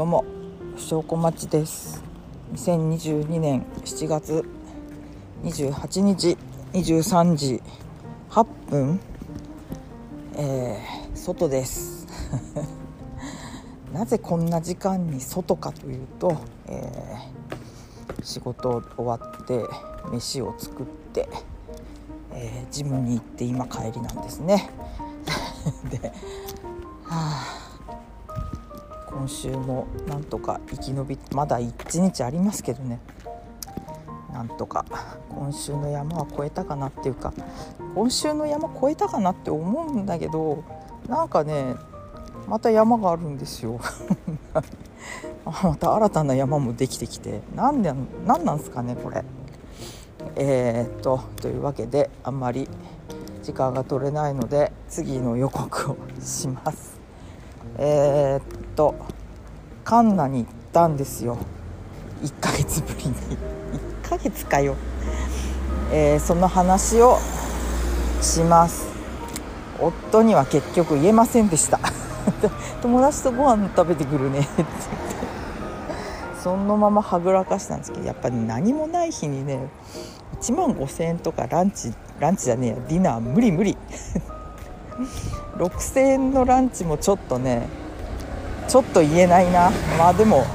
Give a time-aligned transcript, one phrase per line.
[0.00, 0.24] どうも
[0.78, 2.02] 証拠町です。
[2.54, 4.48] 2022年7月
[5.42, 6.38] 28日
[6.72, 7.62] 23時
[8.30, 8.98] 8分
[10.36, 12.06] えー、外です。
[13.92, 19.66] なぜこんな時間に外かというと、えー、仕事終わって
[20.10, 21.28] 飯を作って、
[22.32, 24.70] えー、ジムに行って今帰りなんですね。
[25.92, 26.12] で、は
[27.10, 27.49] あ
[29.30, 33.00] 週もなんとか生き延びまだ1日ありますけどね。
[34.32, 34.84] なんとか
[35.28, 37.32] 今週の山は越えたかなっていうか
[37.94, 40.64] 今週の山越えたかなって思うんだけど
[41.08, 41.74] なんかね
[42.48, 43.80] また山があるんですよ。
[45.44, 47.92] また新たな山もできてきて何で
[48.26, 49.24] 何なんすかねこれ。
[50.36, 52.68] えー、っとというわけであんまり
[53.42, 57.00] 時間が取れないので次の予告をします。
[57.78, 58.42] えー、っ
[58.74, 58.94] と
[59.84, 61.38] カンナに行ったんですよ。
[62.22, 63.14] 1ヶ月ぶりに。
[63.14, 64.76] 1ヶ月かよ、
[65.92, 67.18] えー、その話を
[68.20, 68.88] します。
[69.78, 71.80] 夫には結局言えませんでした。
[72.82, 74.40] 友達とご飯食べてくるね。
[74.40, 74.74] って言って
[76.42, 79.68] そのままはぐらかしたんですけどやっぱり何もない日にね
[80.40, 83.76] 1万5000円とかランチランチじゃねえやディナー無理無理。
[85.56, 87.68] 6000円のランチもちょっとね
[88.70, 89.72] ちょっと言えないな。
[89.98, 90.46] まあでも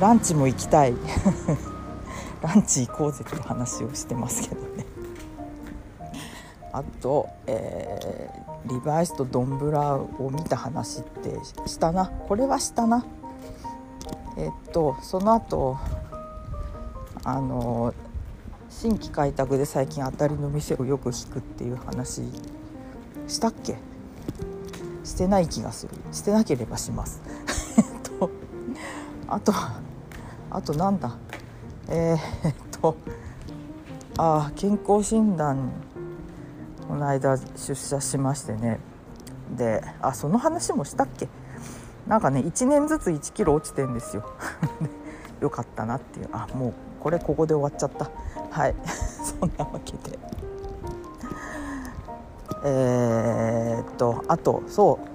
[0.00, 0.94] ランチも行きたい。
[2.40, 4.86] ランチ行こうぜって話をしてますけどね。
[6.72, 12.06] あと、えー、リバイスとドンブラを見た話ってしたな。
[12.06, 13.04] これはしたな。
[14.38, 15.76] えー、っとその後
[17.24, 17.92] あの
[18.70, 22.22] 新規開拓で最近当たりの店をよく引くっていう話
[23.28, 23.76] したっけ？
[25.04, 25.92] してない気がする。
[26.10, 27.20] してなければします。
[29.30, 29.52] あと
[30.50, 31.16] あとなんだ？
[31.88, 32.96] えー、っと
[34.18, 35.70] あ健康診断
[36.88, 38.80] この間出社しましてね。
[39.56, 41.28] であその話もしたっけ？
[42.08, 44.24] なんかね1年ずつ1キロ落ちてんですよ。
[45.40, 46.28] よかったなっていう。
[46.32, 48.10] あもうこれここで終わっちゃった。
[48.50, 48.74] はい。
[48.84, 50.18] そんなわけで。
[52.64, 55.06] えー、っとあとそう。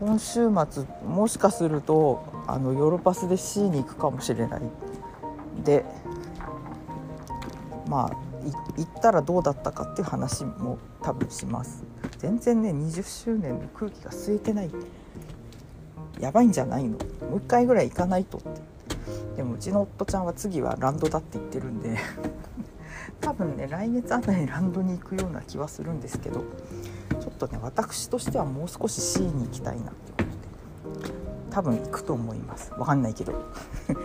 [0.00, 4.60] 今週末もしかするとあのヨーロパスで C に行くかもしれない。
[5.64, 5.84] で
[7.88, 8.26] まあ
[8.76, 11.84] 行ったらどうだったかっていう話も多分します。
[12.18, 14.70] 全然ね20周年の空気が吸えてない。
[16.20, 16.98] やばいんじゃないの。
[17.28, 18.48] もう一回ぐらい行かないとって。
[19.36, 21.96] でもうちの夫ちゃんは次はランドだって言ってるんで。
[23.20, 26.40] 多分ね来月あたりランドに行くような気はするんですけど
[27.20, 30.16] ちょっとね私としてはもう少し C に行きたいなって。
[30.16, 30.25] こと
[31.50, 32.70] 多分行くと思います。
[32.72, 33.32] 分かんないけど。
[33.86, 33.96] という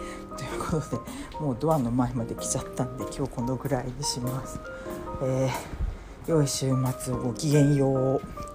[0.59, 1.01] ことで
[1.39, 4.59] もうドアの前まで来ちゃったんで今日このぐらいにします、
[5.21, 8.50] えー、良い週末をごきげんよう。